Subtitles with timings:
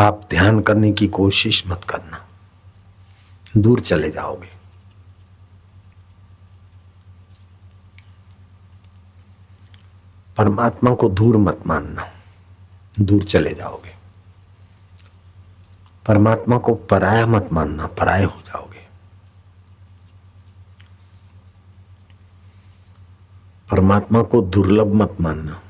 [0.00, 2.28] आप ध्यान करने की कोशिश मत करना।
[3.56, 4.48] दूर चले जाओगे।
[10.36, 12.06] परमात्मा को दूर मत मानना।
[13.00, 13.94] दूर चले जाओगे।
[16.06, 18.88] परमात्मा को पराया मत मानना, पराये हो जाओगे।
[23.70, 25.62] परमात्मा को दुर्लभ मत मानना।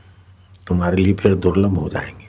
[0.67, 2.22] तुम्हारे लिए फिर दुर्लभ हो जाएँगे।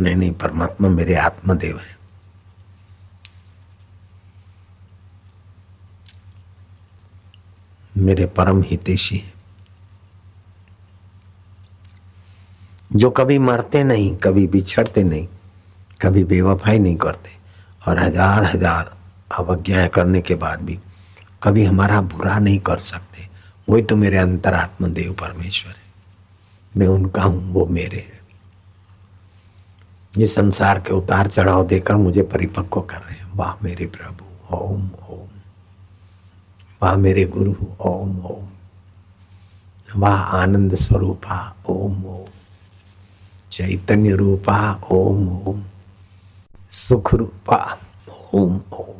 [0.00, 1.96] नहीं नहीं, परमात्मा मेरे आत्मदेव है।
[7.96, 9.32] मेरे परम हितेशी है।
[12.90, 15.26] जो कभी मरते नहीं, कभी बिछड़ते नहीं,
[16.02, 17.30] कभी बेवफाई नहीं करते,
[17.88, 18.96] और हज़ार हज़ार
[19.38, 20.78] अवज्ञाएँ करने के बाद भी
[21.42, 23.26] कभी हमारा बुरा नहीं कर सकते,
[23.68, 25.86] वही तो मेरे अंतरात्म देव परमेश्वर है।
[26.76, 28.17] मैं उनका हूँ, वो मेरे हैं।
[30.18, 34.90] ये संसार के उतार चढ़ाव देकर मुझे परिपक्व कर रहे हैं। वाह मेरे प्रभु, ओम
[35.10, 35.28] ओम।
[36.82, 38.48] वाह मेरे गुरु, ओम ओम।
[40.00, 42.28] वाह आनंद स्वरूपा, ओम ओम।
[43.52, 45.64] चैतन्य रूपा, ओम ओम।
[46.70, 47.78] सुख रूपा,
[48.34, 48.94] ओम ओम।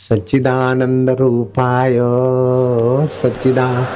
[0.00, 1.96] सच्चिदानंद। रूपाय
[3.08, 3.88] सच्चिदा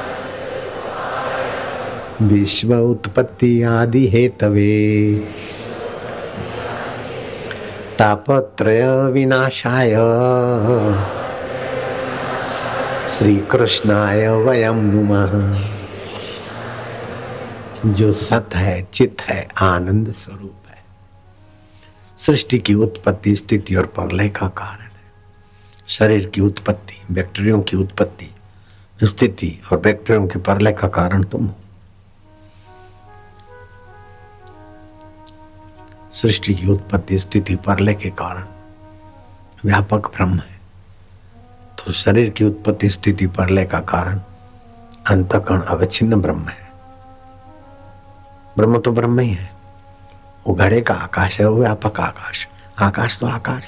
[2.21, 5.15] विश्व उत्पत्ति आदि हेतवे
[7.99, 9.95] तापत्रय विनाशाय
[13.07, 15.33] श्री कृष्णाय वयम नुमः।
[17.93, 20.83] जो सत है, चित है, आनंद स्वरूप है।
[22.17, 24.84] सृष्टि की उत्पत्ति, स्थिति और प्रलय का कारण।
[25.87, 28.35] शरीर की उत्पत्ति, बैक्टीरियों की उत्पत्ति,
[29.03, 31.55] स्थिति और बैक्टीरियों के प्रलय का कारण तुम हो।
[36.11, 38.45] सृष्टि की उत्पत्ति, स्थिति, परलय के कारण
[39.65, 40.59] व्यापक ब्रह्म है।
[41.77, 44.21] तो शरीर की उत्पत्ति, स्थिति, परलय का कारण
[45.07, 46.71] अंतकरण अवच्छिन्न ब्रह्म है।
[48.57, 49.53] ब्रह्म तो ब्रह्म ही है।
[50.47, 52.47] वो घड़े का आकाश है, वो व्यापक आकाश।
[52.79, 53.63] आकाश तो आकाश।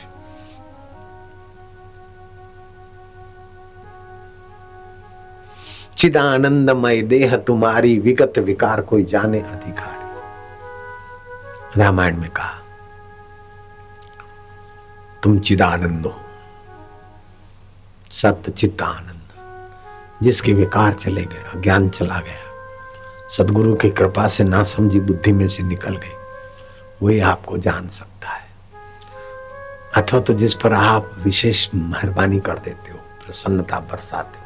[5.98, 10.08] चिदानंदमय देह तुम्हारी विगत विकार कोई जाने अधिकारी।
[11.80, 12.54] रामायण में कहा,
[15.24, 16.14] तुम चिदानंद हो
[18.12, 22.42] सत्य चित्त आनंद जिसके विकार चले गए, अज्ञान चला गया,
[23.38, 26.16] सदगुरु की कृपा से ना समझी बुद्धि में से निकल गई
[27.02, 28.46] वही आपको जान सकता है।
[29.96, 34.46] अथवा तो जिस पर आप विशेष मेहरबानी कर देते हो, प्रसन्नता बरसाते हो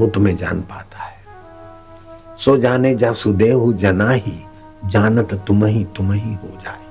[0.00, 4.38] वो तुम्हें जान पाता है। सो जाने जा सुदेव जना ही
[4.84, 6.82] जानत तुम ही तुम ही हो जाए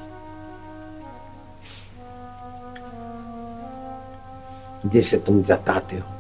[4.85, 6.13] जिसे तुम जताते हो,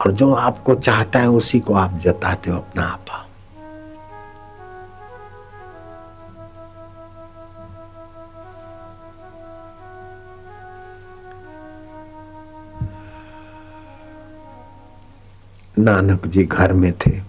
[0.00, 3.25] और जो आपको चाहता है उसी को आप जताते हो अपना आपा।
[15.78, 17.22] नानक जी घर में थे।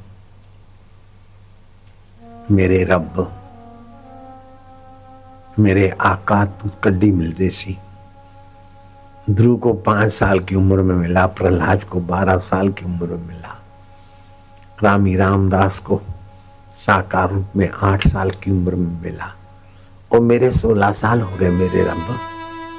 [2.51, 3.41] मेरे रब,
[5.59, 7.77] मेरे आका तू कड्डी मिलते सी।
[9.29, 13.27] ध्रुव को पाँच साल की उम्र में मिला, प्रहलाद को बारह साल की उम्र में
[13.27, 13.59] मिला।
[14.83, 16.01] रामी रामदास को
[16.75, 19.35] साकार रूप में आठ साल की उम्र में मिला।
[20.13, 22.19] और मेरे सोलह साल हो गए मेरे रब,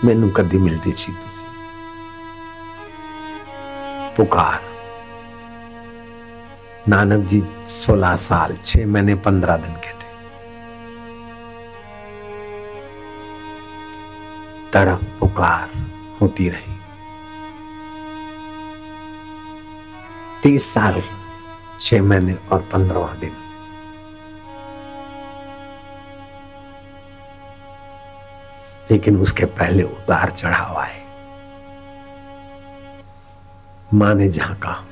[0.05, 1.47] मैनू कदी मिलती सी तुसी।
[4.17, 4.78] पुकार।
[6.89, 10.09] नानक जी सोलह साल, छह महीने, पंद्रह दिन के थे।
[14.73, 15.71] तड़प, पुकार
[16.21, 16.75] होती रही।
[20.43, 21.03] तीस साल,
[21.81, 23.33] छह महीने और पंद्रवा दिन।
[28.91, 31.07] लेकिन उसके पहले उतार चढ़ाव आए।
[33.95, 34.85] माँ ने झांका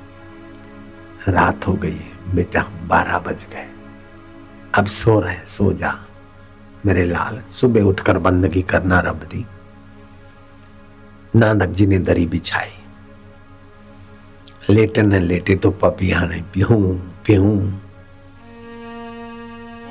[1.28, 2.00] रात हो गई।
[2.34, 3.66] बेटा, बारह बज गए।
[4.74, 5.94] अब सो रहे, सो जा।
[6.86, 9.44] मेरे लाल, सुबह उठकर बंदगी करना रब दी।
[11.36, 12.70] नानक जी ने दरी बिछाई।
[14.70, 16.76] लेटे न लेटे तो पपिया ने पिहू
[17.26, 17.56] पिहू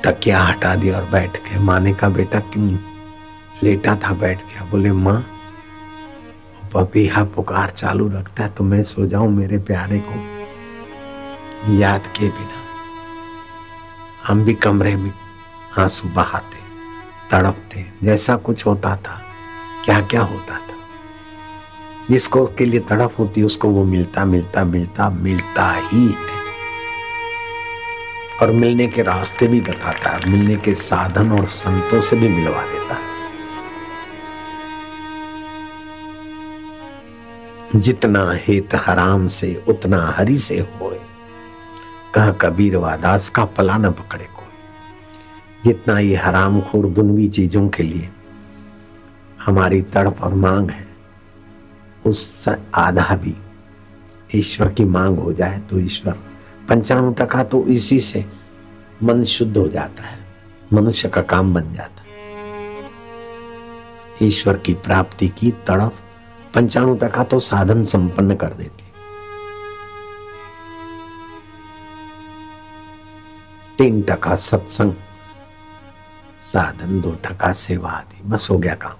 [0.04, 2.76] तकिया हटा दिया और बैठ के माने का बेटा, क्यों
[3.62, 4.64] लेटा था बैठ गया?
[4.64, 5.24] बोले, माँ,
[6.74, 10.35] पपीहा पुकार चालू रखता है तो मैं सो जाऊँ मेरे प्यारे को।
[11.70, 12.62] याद किए बिना।
[14.26, 15.12] हम भी कमरे में
[15.78, 16.56] आँसू बहाते,
[17.30, 19.22] तड़पते, जैसा कुछ होता था
[19.84, 20.76] क्या क्या होता था।
[22.10, 26.36] जिसको के लिए तड़प होती, उसको वो मिलता मिलता मिलता मिलता ही है
[28.42, 32.62] और मिलने के रास्ते भी बताता है मिलने के साधन और संतों से भी मिलवा
[32.62, 33.06] देता। है
[37.76, 41.00] जितना हित हराम से, उतना हरि से होए।
[42.16, 47.82] कह कबीर वादास का पला न पकड़े कोई। जितना ये हराम खोर दुनवी चीज़ों के
[47.82, 48.08] लिए
[49.40, 50.86] हमारी तड़प और मांग है,
[52.06, 53.34] उस आधा भी
[54.34, 56.18] ईश्वर की मांग हो जाए तो ईश्वर
[56.68, 58.24] पंचाणु टका तो इसी से
[59.02, 60.18] मन शुद्ध हो जाता है,
[60.72, 62.06] मनुष्य का काम बन जाता है।
[64.22, 66.00] ईश्वर की प्राप्ति की तड़फ
[66.54, 68.85] पंचाणु टका तो साधन संपन्न कर देती
[73.78, 74.92] तीन टका सत्संग,
[76.42, 78.96] साधन, दो टका सेवा आदि, बस हो गया काम।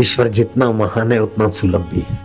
[0.00, 2.18] ईश्वर जितना महान है, उतना सुलभ भी है।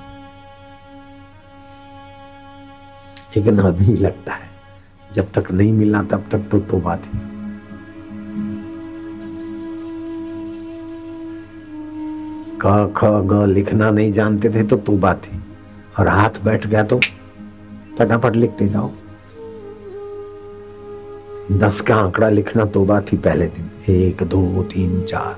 [3.38, 4.50] लेकिन अभी लगता है,
[5.14, 7.20] जब तक नहीं मिला, तब तक तो तोबा थी
[12.66, 15.42] क, ख, ग लिखना नहीं जानते थे तो तोबा थी
[16.00, 17.00] और हाथ बैठ गया तो
[18.00, 18.92] फटाफट लिखते जाओ।
[21.52, 25.38] दस का आंकड़ा लिखना तोबा थी पहले दिन। एक, दो, तीन, चार।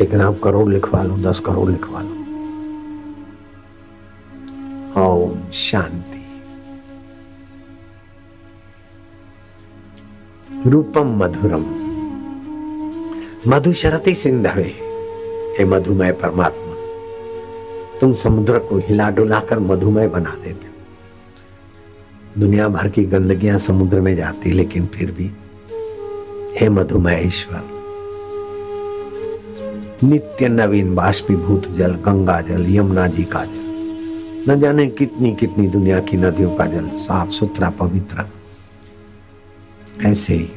[0.00, 2.14] लेकिन आप करोड़ लिखवा लो, दस करोड़ लिखवा लो।
[5.06, 6.42] ओम शांति।
[10.70, 11.64] रूपम मधुरम।
[13.48, 14.74] मधुशरति सिंधवे
[15.58, 16.74] हे मधुमय परमात्मा।
[17.98, 20.67] तुम समुद्र को हिला डुलाकर मधुमय बना देते हो।
[22.38, 25.30] दुनिया भर की गंदगियाँ समुद्र में जाती, लेकिन फिर भी।
[26.56, 27.62] हे मधुमय ईश्वर
[30.04, 33.66] नित्य नवीन बाष्पीभूत जल, गंगा जल, यमुना जी का जल,
[34.48, 38.24] न जाने कितनी कितनी दुनिया की नदियों का जल, साफ़ सुथरा, पवित्र।
[40.06, 40.48] ऐसे ही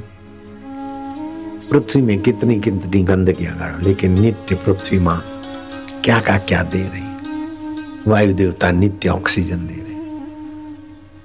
[1.71, 5.21] पृथ्वी में कितनी कितनी गंदगियाँ गाड़ो लेकिन नित्य पृथ्वी माँ
[6.03, 9.90] क्या का क्या दे रही। वायु देवता नित्य ऑक्सीजन दे रहे।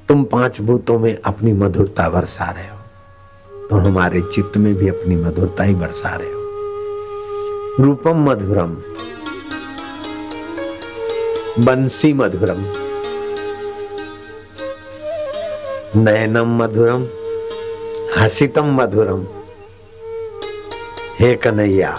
[0.08, 5.16] तुम पाँच भूतों में अपनी मधुरता बरसा रहे हो तो हमारे चित्त में भी अपनी
[5.16, 6.40] मधुरता ही बरसा रहे हो।
[7.80, 8.74] रूपम मधुरम,
[11.64, 12.62] बंसी मधुरम,
[15.96, 17.06] नयनम मधुरम,
[18.18, 19.26] हसितम मधुरम।
[21.20, 21.98] हे कन्हैया,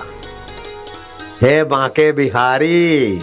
[1.42, 3.20] हे बांके बिहारी।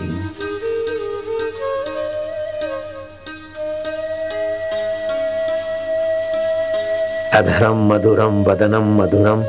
[7.34, 9.40] अधरम मधुरम वदनम मधुरम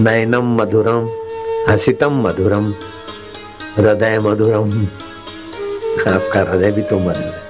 [0.00, 1.04] नयनम मधुरम
[1.68, 2.66] हसितम मधुरम
[3.76, 4.72] हृदय मधुरम
[6.08, 7.42] आपका हृदय भी तो मधुर है।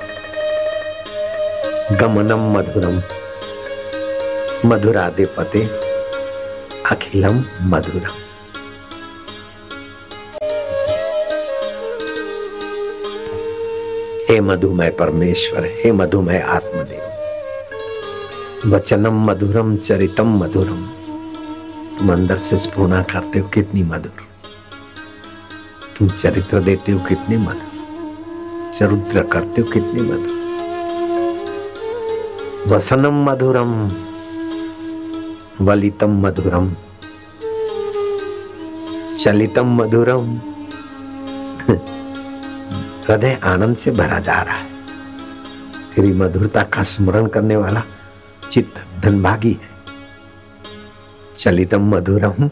[1.99, 2.97] गमनम मधुरम
[4.67, 5.63] मधुराधिपति
[6.91, 8.15] अखिलम मधुरम।
[14.31, 17.08] हे मधुमय परमेश्वर, हे मधुमय आत्मदेव।
[18.67, 20.87] वचनम मधुरम चरितम मधुरम
[21.99, 24.27] तुम अंदर से स्पूर्णा करते हो कितनी मधुर।
[25.99, 30.37] तुम चरित्र देते हो कितने मधुर। चरित्र करते हो कितनी मधुर।
[32.69, 33.91] वसनम मधुरम
[35.61, 36.75] वलितम मधुरम
[39.21, 40.37] चलितम मधुरम
[43.09, 44.67] हृदय आनंद से भरा जा रहा है।
[45.95, 47.83] तेरी मधुरता का स्मरण करने वाला
[48.51, 49.71] चित्त धनभागी है।
[51.39, 52.51] चलितम मधुरम,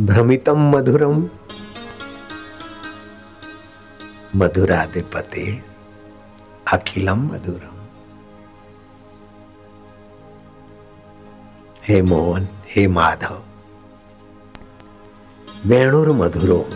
[0.00, 1.28] भ्रमितम मधुरम।
[4.36, 5.62] मधुराधिपते
[6.72, 7.78] अखिलम मधुरम।
[11.84, 13.42] हे मोहन, हे माधव
[15.66, 16.66] वेणुर मधुरो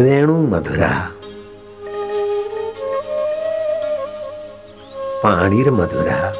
[0.00, 1.10] वेणु मधुरा
[5.22, 6.34] पाणीर मधुरा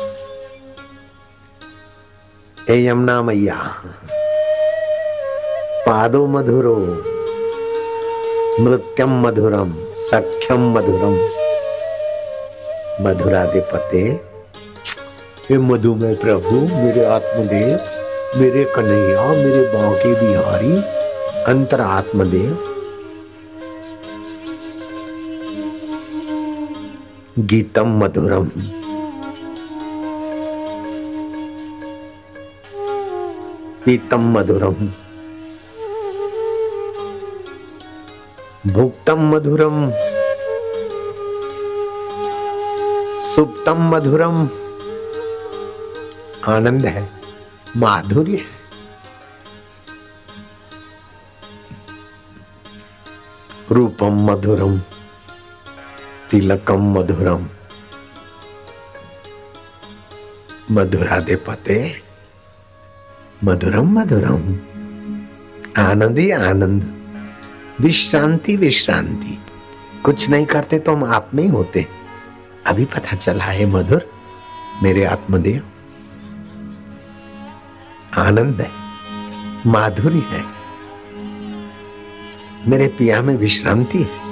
[2.68, 3.54] हे यमुना मैया
[5.86, 6.76] पादो मधुरो
[8.60, 14.20] नृत्यम मधुरम सख्यम मधुरम मधुरा। मधुराधिपते।
[15.50, 17.80] हे मधुमय प्रभु, मेरे आत्मदेव,
[18.40, 20.82] मेरे कन्हैया, मेरे बांके बिहारी
[21.52, 22.65] अंतर आत्मदेव
[27.38, 28.46] गीतम मधुरम।
[33.84, 34.74] पीतम मधुरम।
[38.72, 39.90] भुक्तम मधुरम।
[43.20, 44.48] सुप्तम मधुरम।
[46.48, 47.10] आनंद है
[47.76, 48.56] माधुर्य है।
[53.70, 54.80] रूपम मधुरम।
[56.36, 57.46] तिलकम मधुरम
[60.70, 62.02] मधुरा। दे पते
[63.44, 64.42] मधुरम मधुरम
[65.82, 66.82] आनंद ही आनंद।
[67.80, 69.38] विश्रांति विश्रांति।
[70.04, 71.86] कुछ नहीं करते तो हम आप में ही होते।
[72.66, 74.10] अभी पता चला है मधुर,
[74.82, 75.64] मेरे आत्मदेव।
[78.20, 78.70] आनंद है,
[79.66, 80.44] माधुरी है।
[82.68, 84.25] मेरे पिया में विश्रांति है।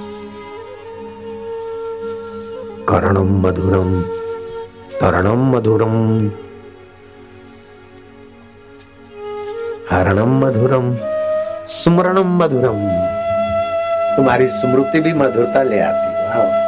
[2.89, 3.91] करणम मधुरम
[5.01, 5.95] तरणम मधुरम
[9.91, 10.95] हरणम मधुरम
[11.69, 12.81] सुमरणम मधुरम
[14.17, 16.64] तुम्हारी स्मृति भी मधुरता ले आती वाह।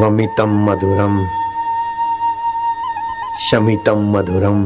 [0.00, 1.28] वमितम मधुरम।
[3.40, 4.64] शमितम मधुरम।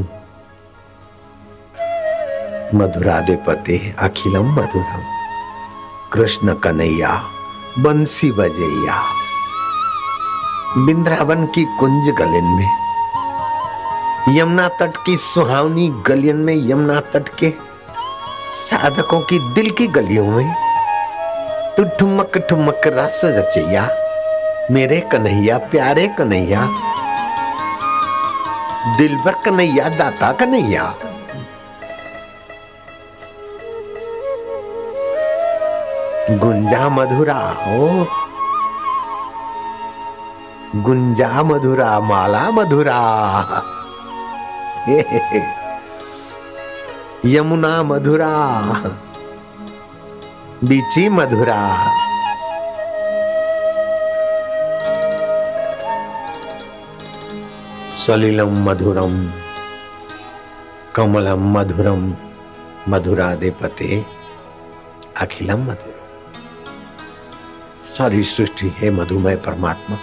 [2.78, 5.02] मधुराधिपति अखिलम मधुरम।
[6.12, 7.22] कृष्ण कन्हैया
[7.78, 9.02] बंसी बजैया
[10.86, 12.70] बिंद्रावन की कुंज गलिन में।
[14.38, 17.50] यमुना तट की सुहावनी गलियन में यमुना तट के
[18.50, 20.54] साधकों की दिल की गलियों में।
[21.76, 24.03] तू ठुमक ठुमक रस रचैया।
[24.70, 26.68] मेरे कन्हैया, प्यारे कन्हैया।
[28.98, 30.94] दिलबर कन्हैया, दाता कन्हैया।
[36.30, 38.06] गुंजा मधुरा हो।
[40.76, 43.00] गुंजा मधुरा, माला मधुरा।
[47.24, 48.60] यमुना मधुरा।
[50.64, 51.84] बीची मधुरा।
[58.06, 59.32] सलिलम मधुरम।
[60.94, 62.14] कमलम मधुरम
[62.88, 64.06] मधुराधिपते।
[65.16, 66.32] अखिलम मधुरम।
[67.98, 69.98] सारी सृष्टि है मधुमय परमात्मा।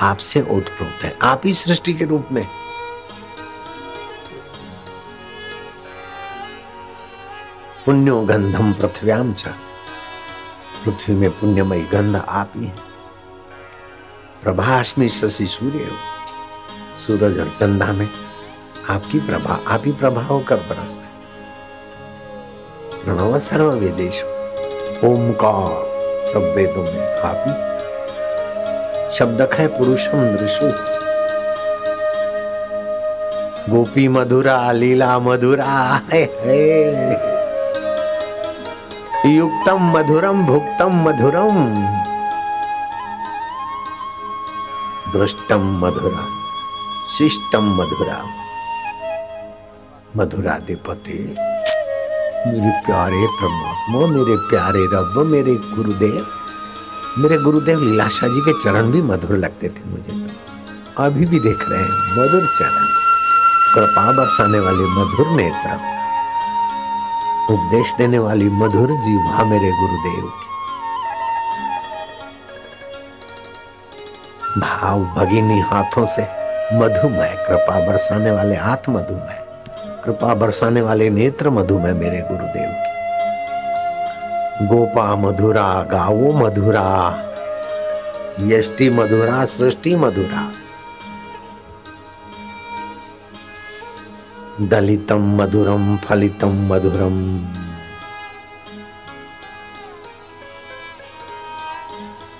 [0.00, 2.48] आपसे ओतप्रोत है। आप ही सृष्टि के रूप में।
[7.86, 9.44] पुण्यो गंधम पृथ्व्याम च।
[10.84, 12.76] पृथ्वी में पुण्यमयी गंध आप ही है।
[14.42, 16.23] प्रभाष्मी शशि सूर्य हो।
[17.06, 18.08] सूरज और चंदा में
[18.90, 21.12] आपकी प्रभा आप ही प्रभाव होकर बरसते
[23.04, 24.22] प्रणव सर्व वेदेश
[25.04, 25.94] ओमकार
[26.32, 30.70] सब वेदों में आप ही शब्द है पुरुषम ऋषु
[33.70, 37.12] गोपी मधुरा लीला मधुरा है, है।
[39.26, 41.60] युक्तम मधुरम भुक्तम मधुरम।
[45.12, 46.43] दृष्टम मधुरम
[47.18, 48.26] शिष्टम मधुरा।
[50.16, 51.36] मधुराधिपति
[52.46, 56.26] मेरे प्यारे परमात्मा, मेरे प्यारे रब, मेरे गुरुदेव।
[57.18, 61.58] मेरे गुरुदेव लीलाशा जी के चरण भी मधुर लगते थे मुझे तो। अभी भी देख
[61.68, 62.86] रहे हैं, मधुर चरण।
[63.74, 65.70] कृपा बरसाने वाले मधुर नेत्र।
[67.52, 70.32] उपदेश देने वाली मधुर जीवा मेरे गुरुदेव।
[74.54, 79.46] की भाव भगिनी हाथों से मधुमय कृपा बरसाने वाले हाथ मधुमय
[80.04, 82.94] कृपा बरसाने वाले नेत्र मधुमय मेरे गुरुदेव की।
[84.66, 87.18] गोपा मधुरा गावो मधुरा,
[88.40, 90.52] यष्टि मधुरा, सृष्टि मधुरा।
[94.60, 97.44] दलितम मधुरम, फलितम मधुरम।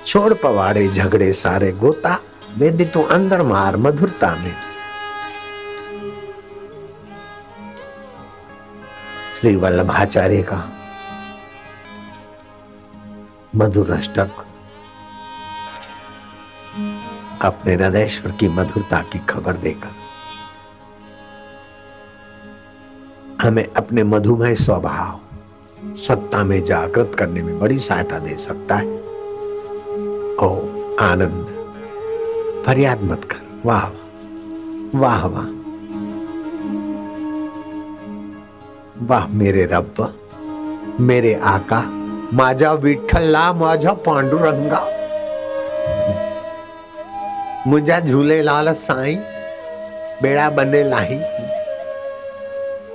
[0.06, 2.18] छोड़ पवाड़े, झगड़े सारे, गोता
[2.58, 4.54] वेदी तो अंदर मार मधुरता में।
[9.40, 10.58] श्री वल्लभाचार्य का
[13.56, 14.30] मधुर अष्टक
[17.42, 19.92] अपने हृदयश्वर की मधुरता की खबर देकर
[23.42, 25.20] हमें अपने मधुमय स्वभाव,
[25.96, 28.86] सत्ता में जागृत करने में बड़ी सहायता दे सकता है।
[30.38, 30.50] ओ
[31.00, 31.43] आनंद।
[32.66, 33.86] फरियाद मत कर। वाह
[34.98, 35.46] वाह वाह।
[39.02, 40.14] वाह, मेरे रब,
[41.00, 41.82] मेरे आका,
[42.32, 44.80] माझा विठ्ठला माझा पांडुरंगा।
[47.66, 49.16] मुझा झूलेलाल साईं,
[50.22, 51.18] बेड़ा बने लाही।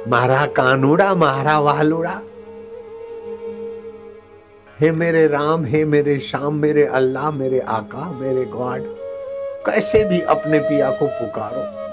[0.07, 2.21] मारा कानूड़ा, मारा वालुड़ा।
[4.79, 8.98] हे मेरे राम, हे मेरे श्याम, मेरे अल्लाह, मेरे आका, मेरे गॉड।
[9.65, 11.89] कैसे भी अपने पिया को पुकारो।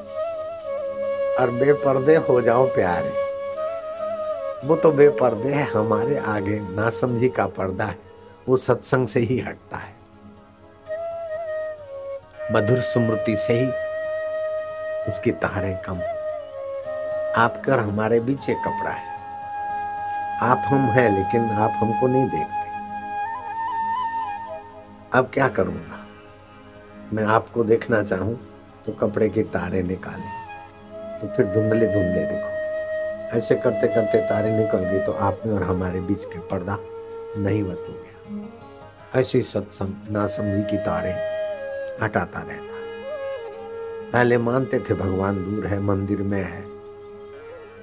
[1.43, 3.27] और बेपर्दे हो जाओ प्यारे।
[4.67, 7.99] वो तो बेपर्दे है, हमारे आगे नासमझी का पर्दा है,
[8.49, 9.97] वो सत्संग से ही हटता है।
[12.53, 13.67] मधुर स्मृति से ही
[15.09, 15.99] उसकी तारें कम
[17.41, 19.17] आपका और हमारे बीच एक कपड़ा है।
[20.43, 22.67] आप हम हैं, लेकिन आप हमको नहीं देखते।
[25.19, 25.96] अब क्या करूँगा?
[27.13, 28.35] मैं आपको देखना चाहूँ
[28.87, 30.35] तो कपड़े के तारे निकाले
[31.21, 35.63] तो फिर धुंधले धुंधले देखो। ऐसे करते करते तारे निकल गए तो आप में और
[35.63, 36.77] हमारे बीच के पर्दा
[37.39, 41.13] नहीं बत हो गया ऐसी सत्संग, नासमझी की तारे
[42.03, 42.75] हटाता रहता
[44.13, 46.63] पहले मानते थे भगवान दूर है, मंदिर में है,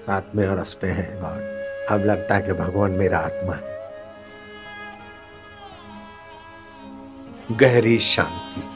[0.02, 1.42] साथ में अरस पे है गॉड
[1.92, 3.72] अब लगता है कि भगवान मेरा आत्मा है।
[7.52, 8.73] गहरी शांति।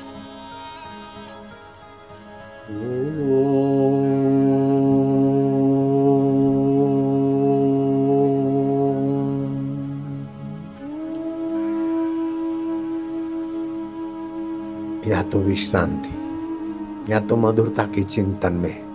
[15.05, 18.87] या तो विश्रांति, या तो मधुरता के चिंतन में।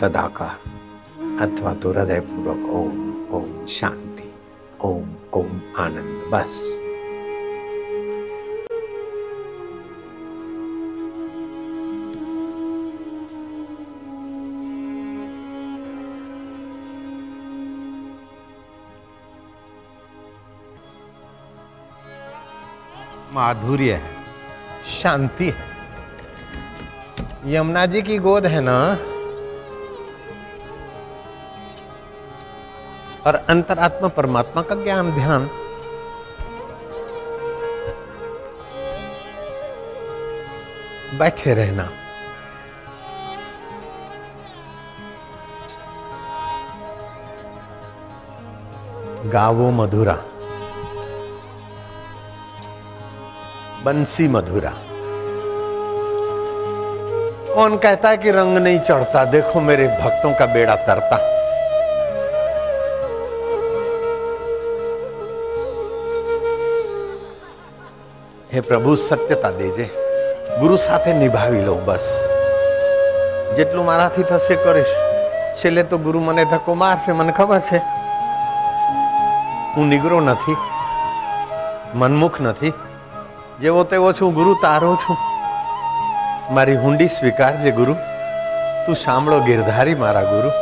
[0.00, 0.58] तदाकार,
[1.40, 4.34] अथवा तो हृदय पूर्वक ओम ओम शांति,
[4.84, 6.83] ओम ओम आनंद, बस।
[23.34, 24.16] माधुर्य है,
[25.02, 25.74] शांति है।
[27.46, 28.94] यमुना जी की गोद है ना?
[33.26, 35.50] और अंतरात्मा परमात्मा का ज्ञान, ध्यान।
[41.18, 41.90] बैठे रहना।
[49.30, 50.24] गावो मधुरा।
[53.83, 54.73] बंसी मधुरा
[57.51, 61.17] कौन कहता है कि रंग नहीं चढ़ता देखो मेरे भक्तों का बेड़ा तरता
[68.51, 69.85] हे પ્રભુ સત્યતા દેજે
[70.59, 72.07] ગુરુ સાથે નિભાવી લઉં બસ
[73.57, 74.95] જેટલું મારાથી થશે કરીશ
[75.57, 77.81] છેલ્લે તો ગુરુ મને ધક્કો મારશે મને ખબર છે
[79.73, 80.57] હું નિગરો નથી
[81.95, 82.73] મનમુખ નથી
[83.59, 85.17] જેવો તેવો છું ગુરુ તારો છું
[86.51, 87.99] મારી હુંડી સ્વીકારજે ગુરુ
[88.85, 90.57] તું સાંભળો ગિરધારી મારા ગુરુ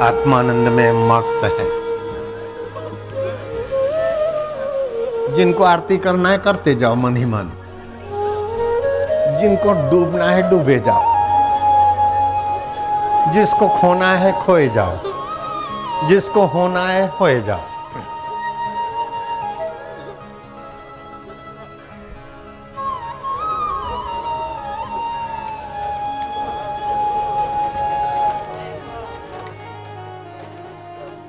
[0.00, 1.64] आत्मानंद में मस्त है
[5.36, 7.50] जिनको आरती करना है करते जाओ मन ही मन
[9.40, 11.11] जिनको डूबना है डूबे जाओ
[13.31, 14.97] जिसको खोना है खोए जाओ।
[16.07, 17.72] जिसको होना है होए जाओ।